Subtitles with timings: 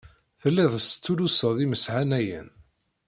[0.41, 2.47] Telliḍ testulluseḍ imeshanayen.